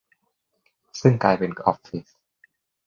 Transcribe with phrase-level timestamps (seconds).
[1.01, 2.07] ซึ่งกลายเป็นออฟฟิศ?